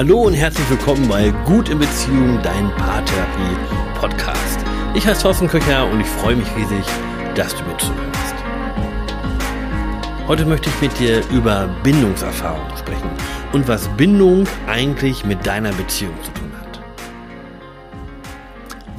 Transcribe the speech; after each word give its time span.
Hallo 0.00 0.22
und 0.22 0.32
herzlich 0.32 0.70
willkommen 0.70 1.06
bei 1.08 1.28
Gut 1.44 1.68
in 1.68 1.78
Beziehung, 1.78 2.40
dein 2.42 2.70
Paartherapie-Podcast. 2.76 4.60
Ich 4.94 5.06
heiße 5.06 5.20
Thorsten 5.20 5.46
Köcher 5.46 5.86
und 5.86 6.00
ich 6.00 6.06
freue 6.06 6.36
mich 6.36 6.48
riesig, 6.56 6.86
dass 7.34 7.54
du 7.54 7.62
mir 7.64 7.76
zuhörst. 7.76 8.34
Heute 10.26 10.46
möchte 10.46 10.70
ich 10.70 10.80
mit 10.80 10.98
dir 10.98 11.22
über 11.30 11.68
Bindungserfahrungen 11.82 12.78
sprechen 12.78 13.10
und 13.52 13.68
was 13.68 13.88
Bindung 13.98 14.46
eigentlich 14.66 15.26
mit 15.26 15.46
deiner 15.46 15.72
Beziehung 15.72 16.14
zu 16.22 16.30
tun 16.30 16.34
hat. 16.34 16.39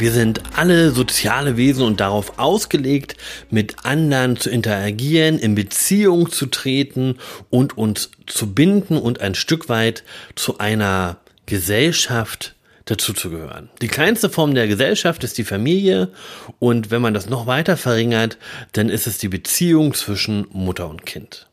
Wir 0.02 0.12
sind 0.12 0.41
alle 0.55 0.90
soziale 0.90 1.58
Wesen 1.58 1.84
und 1.84 2.00
darauf 2.00 2.40
ausgelegt, 2.40 3.16
mit 3.52 3.86
anderen 3.86 4.36
zu 4.36 4.50
interagieren, 4.50 5.38
in 5.38 5.54
Beziehung 5.54 6.32
zu 6.32 6.48
treten 6.48 7.20
und 7.52 7.77
uns 7.77 8.10
zu 8.26 8.52
binden 8.52 8.98
und 8.98 9.22
ein 9.22 9.36
Stück 9.36 9.70
weit 9.70 10.04
zu 10.34 10.58
einer 10.58 11.18
Gesellschaft 11.46 12.55
dazuzugehören. 12.86 13.70
Die 13.84 13.90
kleinste 13.90 14.32
Form 14.32 14.55
der 14.55 14.68
Gesellschaft 14.68 15.24
ist 15.24 15.38
die 15.38 15.44
Familie 15.44 16.10
und 16.58 16.90
wenn 16.90 17.04
man 17.04 17.13
das 17.13 17.30
noch 17.30 17.46
weiter 17.46 17.77
verringert, 17.77 18.40
dann 18.72 18.90
ist 18.90 19.05
es 19.05 19.20
die 19.20 19.30
Beziehung 19.30 19.94
zwischen 19.94 20.48
Mutter 20.49 20.90
und 20.90 21.05
Kind. 21.05 21.48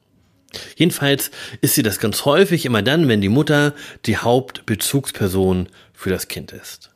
Jedenfalls 0.75 1.33
ist 1.61 1.75
sie 1.75 1.83
das 1.83 1.99
ganz 1.99 2.25
häufig 2.25 2.65
immer 2.65 2.81
dann, 2.81 3.09
wenn 3.09 3.21
die 3.21 3.29
Mutter 3.29 3.75
die 4.07 4.17
Hauptbezugsperson 4.17 5.69
für 5.93 6.09
das 6.09 6.29
Kind 6.29 6.53
ist. 6.53 6.89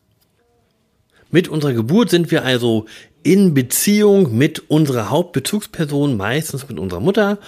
Mit 1.33 1.49
unserer 1.49 1.73
Geburt 1.73 2.11
sind 2.11 2.31
wir 2.31 2.45
also 2.45 2.85
in 3.23 3.55
Beziehung 3.55 4.37
mit 4.37 4.69
unserer 4.69 5.09
Hauptbezugsperson, 5.09 6.15
meistens 6.15 6.69
mit 6.69 6.79
unserer 6.79 7.01
Mutter, 7.01 7.39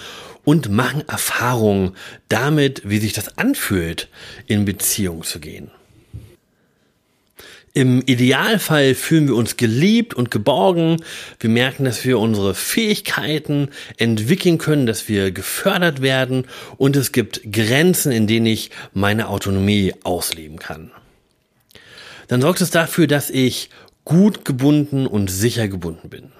und 0.43 0.69
machen 0.69 1.07
Erfahrungen 1.07 1.91
damit, 2.27 2.81
wie 2.83 2.97
sich 2.97 3.13
das 3.13 3.37
anfühlt, 3.37 4.09
in 4.47 4.65
Beziehung 4.65 5.23
zu 5.23 5.39
gehen. 5.39 5.69
Im 7.75 8.01
Idealfall 8.07 8.95
fühlen 8.95 9.27
wir 9.27 9.35
uns 9.35 9.55
geliebt 9.55 10.15
und 10.15 10.31
geborgen. 10.31 11.03
Wir 11.39 11.51
merken, 11.51 11.83
dass 11.83 12.05
wir 12.05 12.17
unsere 12.17 12.55
Fähigkeiten 12.55 13.69
entwickeln 13.97 14.57
können, 14.57 14.87
dass 14.87 15.09
wir 15.09 15.31
gefördert 15.31 16.01
werden 16.01 16.45
und 16.77 16.95
es 16.95 17.11
gibt 17.11 17.41
Grenzen, 17.51 18.11
in 18.11 18.25
denen 18.25 18.47
ich 18.47 18.71
meine 18.93 19.27
Autonomie 19.27 19.93
ausleben 20.03 20.57
kann. 20.57 20.89
Dann 22.27 22.41
sorgt 22.41 22.61
es 22.61 22.71
dafür, 22.71 23.07
dass 23.07 23.29
ich 23.29 23.69
gut 24.03 24.45
gebunden 24.45 25.07
und 25.07 25.29
sicher 25.29 25.67
gebunden 25.67 26.09
bin. 26.09 26.31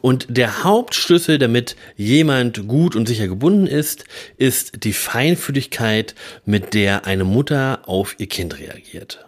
Und 0.00 0.26
der 0.28 0.64
Hauptschlüssel, 0.64 1.38
damit 1.38 1.76
jemand 1.96 2.68
gut 2.68 2.94
und 2.94 3.08
sicher 3.08 3.26
gebunden 3.26 3.66
ist, 3.66 4.04
ist 4.36 4.84
die 4.84 4.92
Feinfühligkeit, 4.92 6.14
mit 6.44 6.74
der 6.74 7.06
eine 7.06 7.24
Mutter 7.24 7.80
auf 7.86 8.14
ihr 8.18 8.28
Kind 8.28 8.58
reagiert 8.58 9.24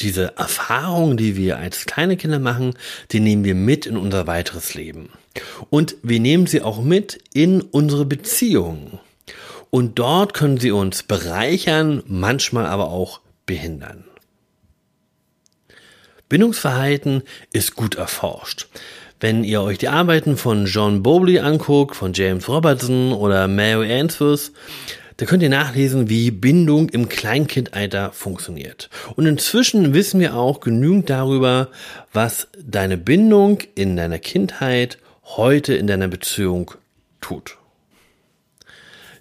diese 0.00 0.36
Erfahrungen, 0.36 1.16
die 1.16 1.36
wir 1.36 1.58
als 1.58 1.86
kleine 1.86 2.16
Kinder 2.16 2.38
machen, 2.38 2.74
die 3.12 3.20
nehmen 3.20 3.44
wir 3.44 3.54
mit 3.54 3.86
in 3.86 3.96
unser 3.96 4.26
weiteres 4.26 4.74
Leben. 4.74 5.10
Und 5.70 5.96
wir 6.02 6.20
nehmen 6.20 6.46
sie 6.46 6.62
auch 6.62 6.82
mit 6.82 7.18
in 7.32 7.60
unsere 7.60 8.04
Beziehungen. 8.04 8.98
Und 9.70 9.98
dort 9.98 10.34
können 10.34 10.58
sie 10.58 10.70
uns 10.70 11.02
bereichern, 11.02 12.02
manchmal 12.06 12.66
aber 12.66 12.88
auch 12.88 13.20
behindern. 13.46 14.04
Bindungsverhalten 16.28 17.22
ist 17.52 17.76
gut 17.76 17.94
erforscht. 17.94 18.66
Wenn 19.20 19.44
ihr 19.44 19.62
euch 19.62 19.78
die 19.78 19.88
Arbeiten 19.88 20.36
von 20.36 20.66
John 20.66 21.02
Bowley 21.02 21.38
anguckt, 21.38 21.96
von 21.96 22.12
James 22.12 22.48
Robertson 22.48 23.12
oder 23.12 23.48
Mary 23.48 23.90
Ainsworth, 23.92 24.50
da 25.16 25.24
könnt 25.24 25.42
ihr 25.42 25.48
nachlesen, 25.48 26.10
wie 26.10 26.30
Bindung 26.30 26.90
im 26.90 27.08
Kleinkindalter 27.08 28.12
funktioniert. 28.12 28.90
Und 29.14 29.24
inzwischen 29.24 29.94
wissen 29.94 30.20
wir 30.20 30.36
auch 30.36 30.60
genügend 30.60 31.08
darüber, 31.08 31.68
was 32.12 32.48
deine 32.62 32.98
Bindung 32.98 33.60
in 33.74 33.96
deiner 33.96 34.18
Kindheit 34.18 34.98
heute 35.24 35.74
in 35.74 35.86
deiner 35.86 36.08
Beziehung 36.08 36.72
tut. 37.22 37.56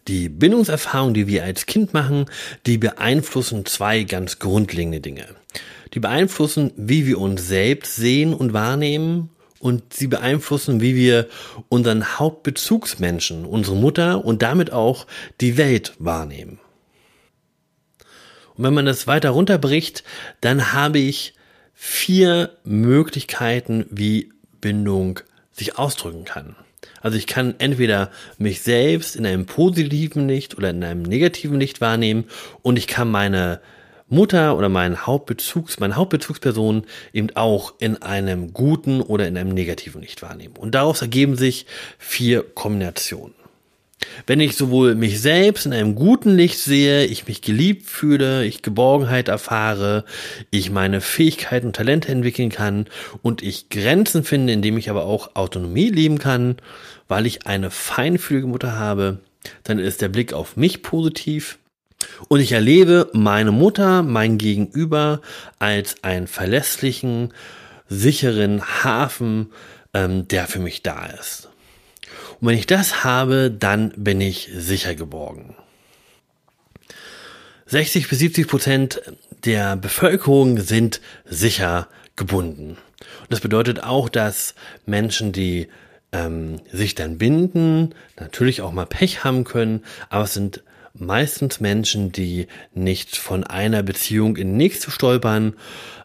Die 0.07 0.29
Bindungserfahrung, 0.29 1.13
die 1.13 1.27
wir 1.27 1.43
als 1.43 1.65
Kind 1.65 1.93
machen, 1.93 2.25
die 2.67 2.77
beeinflussen 2.77 3.65
zwei 3.65 4.03
ganz 4.03 4.37
grundlegende 4.37 5.01
Dinge. 5.01 5.25
Die 5.93 5.99
beeinflussen, 5.99 6.71
wie 6.75 7.07
wir 7.07 7.19
uns 7.19 7.47
selbst 7.47 7.95
sehen 7.95 8.33
und 8.33 8.53
wahrnehmen 8.53 9.29
und 9.59 9.93
sie 9.93 10.07
beeinflussen, 10.07 10.79
wie 10.79 10.95
wir 10.95 11.27
unseren 11.69 12.19
Hauptbezugsmenschen, 12.19 13.45
unsere 13.45 13.75
Mutter 13.75 14.23
und 14.23 14.43
damit 14.43 14.71
auch 14.71 15.07
die 15.41 15.57
Welt 15.57 15.93
wahrnehmen. 15.97 16.59
Und 18.55 18.63
wenn 18.63 18.73
man 18.73 18.85
das 18.85 19.07
weiter 19.07 19.31
runterbricht, 19.31 20.03
dann 20.39 20.73
habe 20.73 20.99
ich 20.99 21.33
vier 21.73 22.51
Möglichkeiten, 22.63 23.85
wie 23.89 24.31
Bindung 24.61 25.19
sich 25.51 25.77
ausdrücken 25.77 26.25
kann. 26.25 26.55
Also 27.05 27.19
ich 27.19 27.27
kann 27.27 27.53
entweder 27.59 28.09
mich 28.39 28.63
selbst 28.63 29.15
in 29.15 29.27
einem 29.27 29.45
positiven 29.45 30.27
Licht 30.27 30.57
oder 30.57 30.71
in 30.71 30.83
einem 30.83 31.03
negativen 31.03 31.59
Licht 31.59 31.79
wahrnehmen 31.79 32.23
und 32.63 32.79
ich 32.79 32.87
kann 32.87 33.11
meine 33.11 33.61
Mutter 34.09 34.57
oder 34.57 34.69
mein 34.69 35.05
Hauptbezugs, 35.05 35.79
meine 35.79 35.97
Hauptbezugsperson 35.97 36.87
eben 37.13 37.29
auch 37.35 37.75
in 37.77 38.01
einem 38.01 38.53
guten 38.53 39.01
oder 39.01 39.27
in 39.27 39.37
einem 39.37 39.53
negativen 39.53 40.01
Licht 40.01 40.23
wahrnehmen. 40.23 40.55
Und 40.57 40.73
daraus 40.73 41.03
ergeben 41.03 41.35
sich 41.35 41.67
vier 41.99 42.41
Kombinationen. 42.41 43.35
Wenn 44.27 44.39
ich 44.39 44.55
sowohl 44.55 44.95
mich 44.95 45.21
selbst 45.21 45.65
in 45.65 45.73
einem 45.73 45.95
guten 45.95 46.35
Licht 46.35 46.59
sehe, 46.59 47.05
ich 47.05 47.27
mich 47.27 47.41
geliebt 47.41 47.89
fühle, 47.89 48.45
ich 48.45 48.61
Geborgenheit 48.61 49.27
erfahre, 49.27 50.05
ich 50.51 50.71
meine 50.71 51.01
Fähigkeiten 51.01 51.67
und 51.67 51.75
Talente 51.75 52.11
entwickeln 52.11 52.49
kann 52.49 52.87
und 53.21 53.43
ich 53.43 53.69
Grenzen 53.69 54.23
finde, 54.23 54.53
indem 54.53 54.77
ich 54.77 54.89
aber 54.89 55.05
auch 55.05 55.35
Autonomie 55.35 55.89
leben 55.89 56.19
kann, 56.19 56.57
weil 57.07 57.25
ich 57.25 57.45
eine 57.45 57.71
feinfühlige 57.71 58.47
Mutter 58.47 58.77
habe, 58.77 59.19
dann 59.63 59.79
ist 59.79 60.01
der 60.01 60.09
Blick 60.09 60.33
auf 60.33 60.57
mich 60.57 60.81
positiv 60.81 61.57
und 62.27 62.39
ich 62.39 62.51
erlebe 62.51 63.09
meine 63.13 63.51
Mutter, 63.51 64.03
mein 64.03 64.37
Gegenüber, 64.37 65.21
als 65.59 66.03
einen 66.03 66.27
verlässlichen, 66.27 67.33
sicheren 67.87 68.63
Hafen, 68.83 69.51
ähm, 69.93 70.27
der 70.27 70.47
für 70.47 70.59
mich 70.59 70.83
da 70.83 71.05
ist. 71.05 71.49
Und 72.39 72.47
wenn 72.47 72.57
ich 72.57 72.67
das 72.67 73.03
habe, 73.03 73.51
dann 73.51 73.93
bin 73.95 74.21
ich 74.21 74.49
sicher 74.53 74.95
geborgen. 74.95 75.55
60 77.67 78.09
bis 78.09 78.19
70 78.19 78.47
Prozent 78.47 79.01
der 79.43 79.75
Bevölkerung 79.75 80.59
sind 80.59 81.01
sicher 81.25 81.87
gebunden. 82.15 82.71
Und 82.71 83.31
das 83.31 83.39
bedeutet 83.39 83.83
auch, 83.83 84.09
dass 84.09 84.55
Menschen, 84.85 85.31
die 85.31 85.67
ähm, 86.11 86.61
sich 86.71 86.95
dann 86.95 87.17
binden, 87.17 87.95
natürlich 88.19 88.61
auch 88.61 88.71
mal 88.71 88.85
Pech 88.85 89.23
haben 89.23 89.43
können, 89.43 89.83
aber 90.09 90.23
es 90.23 90.33
sind 90.33 90.63
meistens 90.93 91.59
Menschen, 91.59 92.11
die 92.11 92.47
nicht 92.73 93.17
von 93.17 93.43
einer 93.43 93.83
Beziehung 93.83 94.37
in 94.37 94.55
nächste 94.55 94.91
stolpern, 94.91 95.55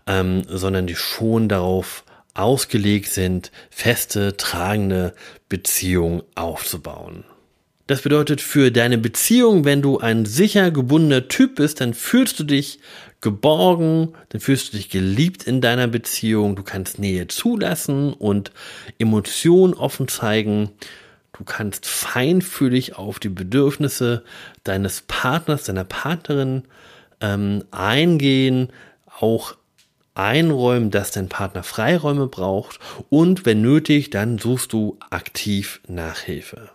ähm, 0.06 0.42
sondern 0.48 0.86
die 0.86 0.96
schon 0.96 1.48
darauf 1.48 2.04
ausgelegt 2.40 3.10
sind, 3.10 3.50
feste, 3.70 4.36
tragende 4.36 5.14
Beziehungen 5.48 6.22
aufzubauen. 6.34 7.24
Das 7.86 8.02
bedeutet 8.02 8.40
für 8.40 8.70
deine 8.70 8.98
Beziehung, 8.98 9.64
wenn 9.64 9.82
du 9.82 9.98
ein 9.98 10.24
sicher 10.24 10.70
gebundener 10.70 11.26
Typ 11.28 11.56
bist, 11.56 11.80
dann 11.80 11.92
fühlst 11.92 12.38
du 12.38 12.44
dich 12.44 12.78
geborgen, 13.20 14.14
dann 14.28 14.40
fühlst 14.40 14.72
du 14.72 14.76
dich 14.76 14.90
geliebt 14.90 15.42
in 15.42 15.60
deiner 15.60 15.88
Beziehung, 15.88 16.54
du 16.54 16.62
kannst 16.62 16.98
Nähe 16.98 17.26
zulassen 17.26 18.12
und 18.12 18.52
Emotionen 18.98 19.74
offen 19.74 20.08
zeigen 20.08 20.70
Du 21.40 21.44
kannst 21.46 21.86
feinfühlig 21.86 22.96
auf 22.98 23.18
die 23.18 23.30
Bedürfnisse 23.30 24.24
deines 24.62 25.00
Partners, 25.00 25.64
deiner 25.64 25.84
Partnerin 25.84 26.64
ähm, 27.22 27.64
eingehen, 27.70 28.68
auch 29.20 29.56
einräumen, 30.20 30.90
dass 30.90 31.10
dein 31.10 31.28
Partner 31.28 31.62
Freiräume 31.62 32.26
braucht 32.26 32.78
und 33.08 33.46
wenn 33.46 33.62
nötig, 33.62 34.10
dann 34.10 34.38
suchst 34.38 34.72
du 34.72 34.98
aktiv 35.10 35.80
nach 35.88 36.18
Hilfe. 36.18 36.70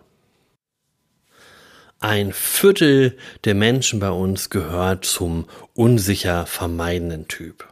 Ein 2.00 2.34
Viertel 2.34 3.18
der 3.46 3.56
Menschen 3.56 4.00
bei 4.00 4.12
uns 4.12 4.50
gehört 4.50 5.06
zum 5.06 5.46
unsicher 5.74 6.46
vermeidenden 6.46 7.28
Typ. 7.28 7.68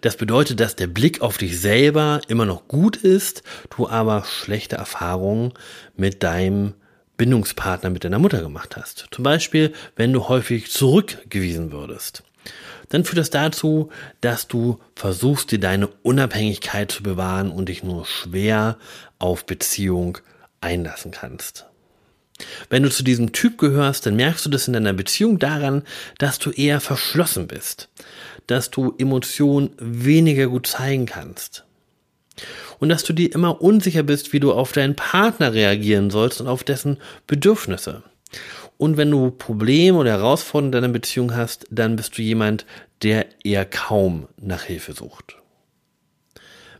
Das 0.00 0.16
bedeutet, 0.16 0.60
dass 0.60 0.76
der 0.76 0.86
Blick 0.86 1.20
auf 1.20 1.38
dich 1.38 1.60
selber 1.60 2.20
immer 2.28 2.46
noch 2.46 2.66
gut 2.66 2.96
ist, 2.96 3.42
du 3.76 3.88
aber 3.88 4.24
schlechte 4.24 4.76
Erfahrungen 4.76 5.52
mit 5.96 6.22
deinem 6.22 6.74
Bindungspartner, 7.16 7.90
mit 7.90 8.02
deiner 8.02 8.18
Mutter 8.18 8.40
gemacht 8.40 8.76
hast. 8.76 9.08
Zum 9.10 9.24
Beispiel, 9.24 9.74
wenn 9.94 10.12
du 10.12 10.28
häufig 10.28 10.70
zurückgewiesen 10.70 11.70
würdest. 11.70 12.22
Dann 12.88 13.04
führt 13.04 13.18
das 13.18 13.30
dazu, 13.30 13.90
dass 14.20 14.48
du 14.48 14.80
versuchst, 14.96 15.52
dir 15.52 15.60
deine 15.60 15.88
Unabhängigkeit 16.02 16.90
zu 16.90 17.02
bewahren 17.02 17.50
und 17.50 17.68
dich 17.68 17.82
nur 17.82 18.06
schwer 18.06 18.78
auf 19.18 19.46
Beziehung 19.46 20.18
einlassen 20.60 21.12
kannst. 21.12 21.66
Wenn 22.68 22.82
du 22.82 22.90
zu 22.90 23.02
diesem 23.02 23.32
Typ 23.32 23.58
gehörst, 23.58 24.06
dann 24.06 24.16
merkst 24.16 24.46
du 24.46 24.50
das 24.50 24.66
in 24.66 24.72
deiner 24.72 24.92
Beziehung 24.92 25.38
daran, 25.38 25.82
dass 26.18 26.38
du 26.38 26.50
eher 26.50 26.80
verschlossen 26.80 27.46
bist, 27.46 27.88
dass 28.46 28.70
du 28.70 28.94
Emotionen 28.98 29.70
weniger 29.78 30.48
gut 30.48 30.66
zeigen 30.66 31.06
kannst 31.06 31.64
und 32.78 32.88
dass 32.88 33.04
du 33.04 33.12
dir 33.12 33.32
immer 33.34 33.60
unsicher 33.60 34.02
bist, 34.02 34.32
wie 34.32 34.40
du 34.40 34.52
auf 34.52 34.72
deinen 34.72 34.96
Partner 34.96 35.52
reagieren 35.52 36.10
sollst 36.10 36.40
und 36.40 36.48
auf 36.48 36.64
dessen 36.64 36.96
Bedürfnisse. 37.26 38.02
Und 38.80 38.96
wenn 38.96 39.10
du 39.10 39.30
Probleme 39.30 39.98
oder 39.98 40.12
Herausforderungen 40.12 40.72
in 40.72 40.80
deiner 40.80 40.92
Beziehung 40.94 41.36
hast, 41.36 41.66
dann 41.70 41.96
bist 41.96 42.16
du 42.16 42.22
jemand, 42.22 42.64
der 43.02 43.26
eher 43.44 43.66
kaum 43.66 44.26
nach 44.40 44.62
Hilfe 44.62 44.94
sucht. 44.94 45.36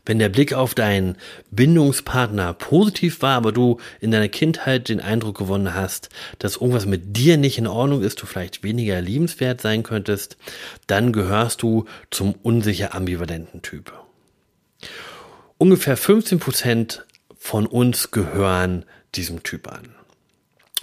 Wenn 0.03 0.17
der 0.17 0.29
Blick 0.29 0.51
auf 0.53 0.73
deinen 0.73 1.15
Bindungspartner 1.51 2.55
positiv 2.55 3.21
war, 3.21 3.37
aber 3.37 3.51
du 3.51 3.77
in 3.99 4.09
deiner 4.09 4.29
Kindheit 4.29 4.89
den 4.89 4.99
Eindruck 4.99 5.37
gewonnen 5.37 5.75
hast, 5.75 6.09
dass 6.39 6.55
irgendwas 6.55 6.87
mit 6.87 7.15
dir 7.17 7.37
nicht 7.37 7.59
in 7.59 7.67
Ordnung 7.67 8.01
ist, 8.01 8.19
du 8.19 8.25
vielleicht 8.25 8.63
weniger 8.63 8.99
liebenswert 8.99 9.61
sein 9.61 9.83
könntest, 9.83 10.37
dann 10.87 11.13
gehörst 11.13 11.61
du 11.61 11.85
zum 12.09 12.33
unsicher 12.41 12.95
ambivalenten 12.95 13.61
Typ. 13.61 13.93
Ungefähr 15.59 15.97
15 15.97 16.39
Prozent 16.39 17.05
von 17.37 17.67
uns 17.67 18.09
gehören 18.09 18.85
diesem 19.13 19.43
Typ 19.43 19.67
an. 19.71 19.93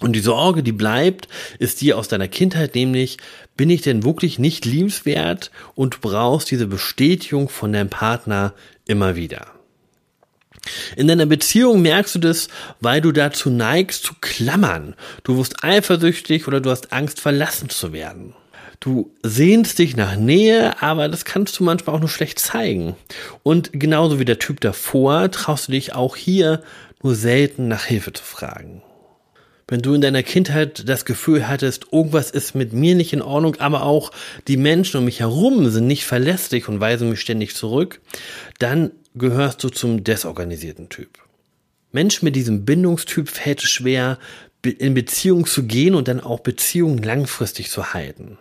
Und 0.00 0.12
die 0.12 0.20
Sorge, 0.20 0.62
die 0.62 0.72
bleibt, 0.72 1.28
ist 1.58 1.80
die 1.80 1.92
aus 1.92 2.06
deiner 2.06 2.28
Kindheit, 2.28 2.74
nämlich, 2.74 3.18
bin 3.56 3.68
ich 3.68 3.82
denn 3.82 4.04
wirklich 4.04 4.38
nicht 4.38 4.64
liebenswert 4.64 5.50
und 5.74 6.00
brauchst 6.00 6.50
diese 6.50 6.68
Bestätigung 6.68 7.48
von 7.48 7.72
deinem 7.72 7.90
Partner 7.90 8.54
immer 8.86 9.16
wieder. 9.16 9.48
In 10.96 11.08
deiner 11.08 11.26
Beziehung 11.26 11.82
merkst 11.82 12.14
du 12.14 12.18
das, 12.20 12.48
weil 12.80 13.00
du 13.00 13.10
dazu 13.10 13.50
neigst 13.50 14.04
zu 14.04 14.14
klammern. 14.20 14.94
Du 15.24 15.36
wirst 15.36 15.64
eifersüchtig 15.64 16.46
oder 16.46 16.60
du 16.60 16.70
hast 16.70 16.92
Angst, 16.92 17.20
verlassen 17.20 17.68
zu 17.68 17.92
werden. 17.92 18.34
Du 18.80 19.10
sehnst 19.24 19.80
dich 19.80 19.96
nach 19.96 20.14
Nähe, 20.14 20.80
aber 20.80 21.08
das 21.08 21.24
kannst 21.24 21.58
du 21.58 21.64
manchmal 21.64 21.96
auch 21.96 22.00
nur 22.00 22.08
schlecht 22.08 22.38
zeigen. 22.38 22.94
Und 23.42 23.70
genauso 23.72 24.20
wie 24.20 24.24
der 24.24 24.38
Typ 24.38 24.60
davor, 24.60 25.30
traust 25.32 25.66
du 25.66 25.72
dich 25.72 25.94
auch 25.94 26.14
hier 26.14 26.62
nur 27.02 27.16
selten 27.16 27.66
nach 27.66 27.84
Hilfe 27.84 28.12
zu 28.12 28.22
fragen. 28.22 28.82
Wenn 29.70 29.82
du 29.82 29.92
in 29.92 30.00
deiner 30.00 30.22
Kindheit 30.22 30.88
das 30.88 31.04
Gefühl 31.04 31.46
hattest, 31.46 31.92
irgendwas 31.92 32.30
ist 32.30 32.54
mit 32.54 32.72
mir 32.72 32.94
nicht 32.94 33.12
in 33.12 33.20
Ordnung, 33.20 33.56
aber 33.56 33.82
auch 33.82 34.10
die 34.48 34.56
Menschen 34.56 34.96
um 34.96 35.04
mich 35.04 35.20
herum 35.20 35.68
sind 35.68 35.86
nicht 35.86 36.06
verlässlich 36.06 36.68
und 36.68 36.80
weisen 36.80 37.10
mich 37.10 37.20
ständig 37.20 37.54
zurück, 37.54 38.00
dann 38.58 38.92
gehörst 39.14 39.62
du 39.62 39.68
zum 39.68 40.04
desorganisierten 40.04 40.88
Typ. 40.88 41.18
Menschen 41.92 42.24
mit 42.24 42.34
diesem 42.34 42.64
Bindungstyp 42.64 43.28
fällt 43.28 43.62
es 43.62 43.70
schwer, 43.70 44.18
in 44.64 44.94
Beziehung 44.94 45.46
zu 45.46 45.64
gehen 45.64 45.94
und 45.94 46.08
dann 46.08 46.20
auch 46.20 46.40
Beziehungen 46.40 47.02
langfristig 47.02 47.70
zu 47.70 47.92
halten. 47.92 48.38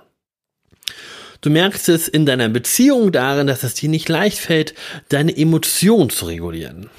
Du 1.41 1.49
merkst 1.49 1.89
es 1.89 2.07
in 2.07 2.25
deiner 2.25 2.49
Beziehung 2.49 3.11
darin, 3.11 3.47
dass 3.47 3.63
es 3.63 3.75
dir 3.75 3.89
nicht 3.89 4.09
leicht 4.09 4.39
fällt, 4.39 4.73
deine 5.09 5.35
Emotionen 5.35 6.09
zu 6.09 6.25
regulieren. 6.25 6.89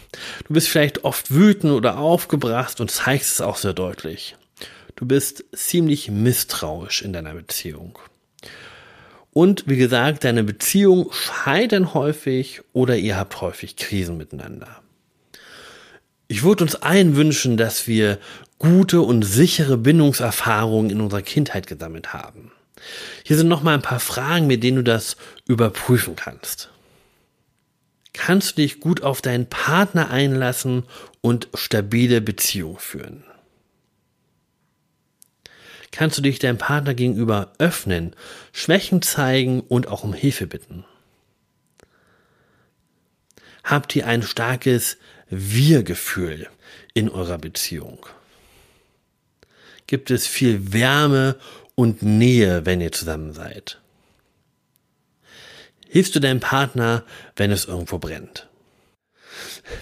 Du 0.47 0.55
bist 0.55 0.69
vielleicht 0.69 1.05
oft 1.05 1.33
wütend 1.35 1.73
oder 1.73 1.99
aufgebracht 1.99 2.81
und 2.81 2.91
zeigst 2.91 3.35
es 3.35 3.41
auch 3.41 3.57
sehr 3.57 3.73
deutlich. 3.73 4.37
Du 4.97 5.07
bist 5.07 5.45
ziemlich 5.55 6.11
misstrauisch 6.11 7.03
in 7.03 7.13
deiner 7.13 7.35
Beziehung. 7.35 7.99
Und 9.33 9.65
wie 9.67 9.77
gesagt, 9.77 10.25
deine 10.25 10.43
Beziehung 10.43 11.13
scheitern 11.13 11.95
häufig 11.95 12.63
oder 12.73 12.97
ihr 12.97 13.17
habt 13.17 13.41
häufig 13.41 13.77
Krisen 13.77 14.17
miteinander. 14.17 14.83
Ich 16.27 16.43
würde 16.43 16.65
uns 16.65 16.75
allen 16.75 17.17
wünschen, 17.17 17.57
dass 17.57 17.87
wir 17.87 18.19
gute 18.59 19.01
und 19.01 19.23
sichere 19.23 19.79
Bindungserfahrungen 19.79 20.91
in 20.91 21.01
unserer 21.01 21.23
Kindheit 21.23 21.67
gesammelt 21.67 22.13
haben. 22.13 22.51
Hier 23.25 23.37
sind 23.37 23.49
noch 23.49 23.63
mal 23.63 23.75
ein 23.75 23.83
paar 23.83 24.01
Fragen, 24.01 24.47
mit 24.47 24.63
denen 24.63 24.77
du 24.77 24.85
das 24.85 25.17
überprüfen 25.47 26.17
kannst. 26.17 26.71
Kannst 28.13 28.53
du 28.53 28.63
dich 28.63 28.81
gut 28.81 29.03
auf 29.03 29.23
deinen 29.23 29.49
Partner 29.49 30.11
einlassen 30.11 30.85
und 31.21 31.49
stabile 31.55 32.21
Beziehung 32.21 32.79
führen? 32.79 33.25
Kannst 35.91 36.19
du 36.19 36.23
dich 36.23 36.39
deinem 36.39 36.59
Partner 36.59 36.95
gegenüber 36.95 37.53
öffnen, 37.59 38.15
Schwächen 38.53 39.03
zeigen 39.03 39.61
und 39.61 39.89
auch 39.89 40.05
um 40.05 40.13
Hilfe 40.13 40.47
bitten? 40.47 40.85
Habt 43.65 43.95
ihr 43.97 44.07
ein 44.07 44.23
starkes 44.23 44.99
Wir-Gefühl 45.29 46.49
in 46.95 47.09
eurer 47.09 47.39
Beziehung? 47.39 48.07
Gibt 49.87 50.11
es 50.11 50.27
viel 50.27 50.73
Wärme 50.73 51.39
und 51.79 52.03
Nähe, 52.03 52.67
wenn 52.67 52.81
ihr 52.81 52.91
zusammen 52.91 53.33
seid? 53.33 53.81
Hilfst 55.89 56.13
du 56.17 56.19
deinem 56.19 56.41
Partner, 56.41 57.05
wenn 57.37 57.53
es 57.53 57.67
irgendwo 57.67 57.99
brennt? 57.99 58.49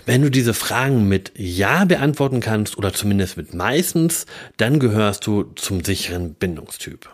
Wenn 0.04 0.20
du 0.20 0.30
diese 0.30 0.52
Fragen 0.52 1.08
mit 1.08 1.32
Ja 1.36 1.86
beantworten 1.86 2.40
kannst 2.40 2.76
oder 2.76 2.92
zumindest 2.92 3.38
mit 3.38 3.54
meistens, 3.54 4.26
dann 4.58 4.78
gehörst 4.78 5.26
du 5.26 5.44
zum 5.54 5.82
sicheren 5.82 6.34
Bindungstyp. 6.34 7.08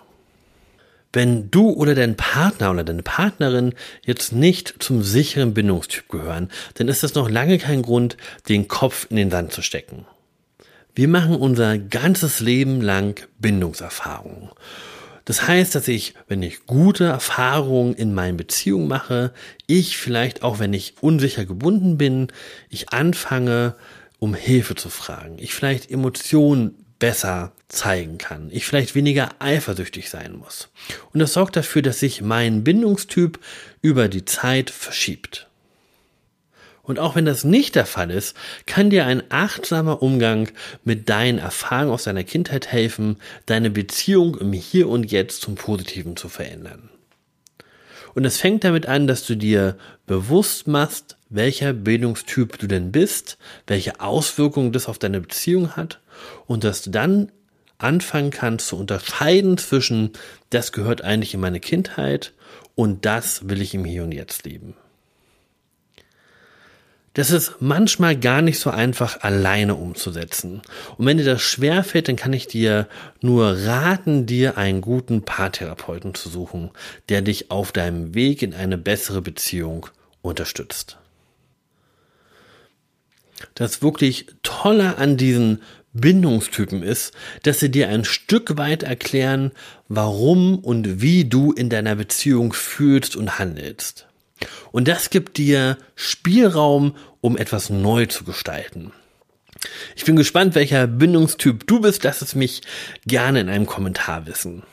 Wenn 1.12 1.49
du 1.52 1.70
oder 1.70 1.94
dein 1.94 2.17
Partner 2.17 2.73
oder 2.73 2.82
deine 2.82 3.05
Partnerin 3.05 3.75
jetzt 4.05 4.32
nicht 4.32 4.82
zum 4.82 5.05
sicheren 5.05 5.55
Bindungstyp 5.55 6.08
gehören, 6.08 6.50
dann 6.75 6.88
ist 6.88 7.05
das 7.05 7.14
noch 7.14 7.31
lange 7.31 7.58
kein 7.58 7.82
Grund, 7.82 8.17
den 8.49 8.67
Kopf 8.67 9.06
in 9.11 9.17
den 9.17 9.31
Sand 9.31 9.52
zu 9.52 9.62
stecken. 9.62 10.06
Wir 10.94 11.09
machen 11.09 11.37
unser 11.37 11.79
ganzes 11.79 12.41
Leben 12.41 12.83
lang 12.83 13.27
Bindungserfahrungen. 13.39 14.50
Das 15.25 15.47
heißt, 15.47 15.75
dass 15.75 15.89
ich, 15.89 16.15
wenn 16.29 16.43
ich 16.43 16.67
gute 16.67 17.05
Erfahrungen 17.05 17.94
in 17.94 18.12
meinen 18.12 18.37
Beziehungen 18.37 18.89
mache, 18.89 19.33
ich 19.67 19.97
vielleicht 19.97 20.43
auch, 20.43 20.59
wenn 20.59 20.75
ich 20.75 20.97
unsicher 21.00 21.47
gebunden 21.47 21.97
bin, 21.97 22.29
ich 22.69 22.91
anfange, 22.91 23.75
um 24.19 24.35
Hilfe 24.35 24.75
zu 24.75 24.91
fragen. 24.91 25.37
Ich 25.39 25.55
vielleicht 25.55 25.91
Emotionen 25.91 26.75
besser 26.99 27.53
zeigen 27.69 28.19
kann. 28.19 28.50
Ich 28.53 28.67
vielleicht 28.67 28.95
weniger 28.95 29.31
eifersüchtig 29.38 30.11
sein 30.11 30.37
muss. 30.37 30.69
Und 31.12 31.21
das 31.21 31.33
sorgt 31.33 31.56
dafür, 31.56 31.83
dass 31.83 32.00
sich 32.00 32.21
mein 32.21 32.65
Bindungstyp 32.65 33.41
über 33.81 34.09
die 34.09 34.25
Zeit 34.25 34.71
verschiebt. 34.71 35.49
Und 36.92 36.99
auch 36.99 37.16
wenn 37.16 37.25
das 37.25 37.42
nicht 37.42 37.75
der 37.75 37.87
Fall 37.87 38.11
ist, 38.11 38.37
kann 38.66 38.90
dir 38.90 39.06
ein 39.06 39.22
achtsamer 39.30 40.02
Umgang 40.02 40.50
mit 40.84 41.08
deinen 41.08 41.38
Erfahrungen 41.38 41.90
aus 41.90 42.04
deiner 42.04 42.22
Kindheit 42.22 42.70
helfen, 42.70 43.16
deine 43.46 43.70
Beziehung 43.70 44.37
im 44.37 44.52
Hier 44.52 44.90
und 44.90 45.11
Jetzt 45.11 45.40
zum 45.40 45.54
Positiven 45.54 46.18
zu 46.18 46.28
verändern. 46.28 46.90
Und 48.12 48.26
es 48.26 48.37
fängt 48.37 48.62
damit 48.64 48.84
an, 48.84 49.06
dass 49.06 49.25
du 49.25 49.37
dir 49.37 49.78
bewusst 50.06 50.68
machst, 50.68 51.16
welcher 51.30 51.72
Bildungstyp 51.72 52.58
du 52.58 52.66
denn 52.66 52.92
bist, 52.92 53.38
welche 53.66 54.00
Auswirkungen 54.00 54.72
das 54.72 54.87
auf 54.87 54.99
deine 54.99 55.22
Beziehung 55.22 55.76
hat 55.76 56.02
und 56.46 56.62
dass 56.62 56.82
du 56.82 56.90
dann 56.90 57.32
anfangen 57.78 58.30
kannst 58.30 58.66
zu 58.66 58.76
unterscheiden 58.76 59.56
zwischen, 59.56 60.11
das 60.50 60.72
gehört 60.72 61.00
eigentlich 61.00 61.32
in 61.32 61.40
meine 61.40 61.58
Kindheit 61.58 62.34
und 62.75 63.06
das 63.06 63.49
will 63.49 63.62
ich 63.62 63.72
im 63.72 63.87
Hier 63.87 64.04
und 64.04 64.12
Jetzt 64.12 64.44
leben. 64.44 64.75
Das 67.14 67.31
ist 67.31 67.57
manchmal 67.61 68.16
gar 68.16 68.40
nicht 68.40 68.59
so 68.59 68.71
einfach 68.71 69.21
alleine 69.21 69.75
umzusetzen. 69.75 70.62
Und 70.97 71.04
wenn 71.04 71.19
dir 71.19 71.25
das 71.25 71.42
schwerfällt, 71.42 72.09
dann 72.09 72.16
kann 72.16 72.33
ich 72.33 72.47
dir 72.47 72.88
nur 73.21 73.54
raten, 73.66 74.25
dir 74.25 74.57
einen 74.57 74.81
guten 74.81 75.23
Paartherapeuten 75.23 76.14
zu 76.14 76.31
suchen, 76.31 76.71
der 77.11 77.21
dich 77.21 77.50
auf 77.50 77.71
deinem 77.73 78.14
Weg 78.14 78.42
in 78.42 78.54
eine 78.54 78.78
bessere 78.78 79.21
Beziehung 79.21 79.87
unterstützt. 80.23 80.97
Das 83.54 83.83
wirklich 83.83 84.26
Tolle 84.42 84.97
an 84.97 85.19
diesen 85.19 85.61
Bindungstypen 85.92 86.83
ist, 86.83 87.12
dass 87.42 87.61
sie 87.61 87.71
dir 87.71 87.88
ein 87.88 88.07
Stück 88.07 88.57
weit 88.57 88.83
erklären, 88.83 89.52
warum 89.88 90.59
und 90.59 91.02
wie 91.02 91.26
du 91.26 91.52
in 91.52 91.69
deiner 91.69 91.97
Beziehung 91.97 92.54
fühlst 92.54 93.16
und 93.16 93.38
handelst. 93.38 94.07
Und 94.70 94.88
das 94.88 95.11
gibt 95.11 95.37
dir 95.38 95.78
Spielraum, 95.94 96.96
um 97.20 97.37
etwas 97.37 97.70
neu 97.70 98.06
zu 98.06 98.25
gestalten. 98.25 98.92
Ich 99.94 100.04
bin 100.04 100.16
gespannt, 100.16 100.54
welcher 100.54 100.87
Bindungstyp 100.87 101.66
du 101.66 101.80
bist. 101.80 102.02
Lass 102.04 102.22
es 102.22 102.34
mich 102.34 102.62
gerne 103.06 103.40
in 103.40 103.49
einem 103.49 103.66
Kommentar 103.66 104.26
wissen. 104.26 104.64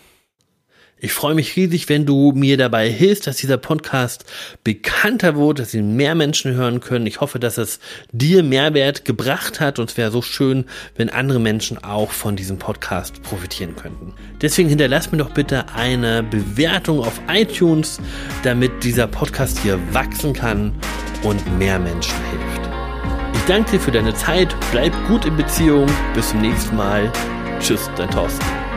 Ich 1.01 1.13
freue 1.13 1.33
mich 1.33 1.55
riesig, 1.55 1.87
wenn 1.87 2.05
du 2.05 2.33
mir 2.33 2.57
dabei 2.57 2.89
hilfst, 2.89 3.25
dass 3.25 3.37
dieser 3.37 3.55
Podcast 3.57 4.25
bekannter 4.65 5.37
wird, 5.37 5.59
dass 5.59 5.73
ihn 5.73 5.95
mehr 5.95 6.13
Menschen 6.13 6.53
hören 6.53 6.81
können. 6.81 7.07
Ich 7.07 7.21
hoffe, 7.21 7.39
dass 7.39 7.57
es 7.57 7.79
dir 8.11 8.43
Mehrwert 8.43 9.05
gebracht 9.05 9.61
hat 9.61 9.79
und 9.79 9.89
es 9.89 9.97
wäre 9.97 10.11
so 10.11 10.21
schön, 10.21 10.65
wenn 10.97 11.09
andere 11.09 11.39
Menschen 11.39 11.81
auch 11.81 12.11
von 12.11 12.35
diesem 12.35 12.59
Podcast 12.59 13.23
profitieren 13.23 13.77
könnten. 13.77 14.13
Deswegen 14.41 14.67
hinterlass 14.67 15.09
mir 15.11 15.19
doch 15.19 15.33
bitte 15.33 15.65
eine 15.73 16.21
Bewertung 16.21 16.99
auf 16.99 17.21
iTunes, 17.29 17.99
damit 18.43 18.83
dieser 18.83 19.07
Podcast 19.07 19.59
hier 19.59 19.79
wachsen 19.93 20.33
kann 20.33 20.73
und 21.23 21.57
mehr 21.57 21.79
Menschen 21.79 22.15
hilft. 22.29 22.69
Ich 23.35 23.45
danke 23.45 23.71
dir 23.71 23.79
für 23.79 23.91
deine 23.91 24.13
Zeit, 24.15 24.53
bleib 24.71 24.93
gut 25.07 25.25
in 25.25 25.37
Beziehung, 25.37 25.87
bis 26.13 26.29
zum 26.29 26.41
nächsten 26.41 26.75
Mal 26.75 27.09
Tschüss, 27.59 27.89
dein 27.95 28.09
Thorsten. 28.09 28.68